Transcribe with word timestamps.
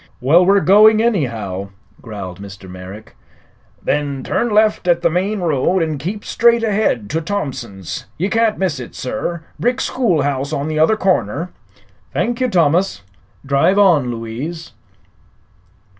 "Well, 0.19 0.43
we're 0.43 0.61
going, 0.61 0.99
anyhow," 0.99 1.69
growled 2.01 2.41
Mr. 2.41 2.67
Merrick. 2.67 3.15
"Then 3.83 4.23
turn 4.23 4.49
left 4.49 4.87
at 4.87 5.03
the 5.03 5.11
main 5.11 5.41
road 5.41 5.83
an' 5.83 5.99
keep 5.99 6.25
straight 6.25 6.63
ahead 6.63 7.07
to 7.11 7.21
Thompson's. 7.21 8.07
Ye 8.17 8.27
can't 8.27 8.57
miss 8.57 8.79
it, 8.79 8.95
sir. 8.95 9.43
Brick 9.59 9.79
schoolhouse 9.79 10.51
on 10.51 10.69
the 10.69 10.79
other 10.79 10.97
corner." 10.97 11.51
"Thank 12.13 12.41
you, 12.41 12.49
Thomas. 12.49 13.03
Drive 13.45 13.77
on, 13.77 14.09
Louise." 14.09 14.71